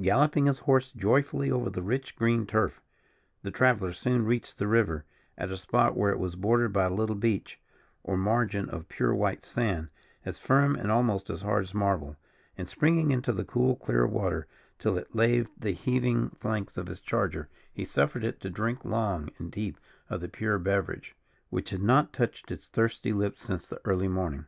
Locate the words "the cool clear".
13.32-14.06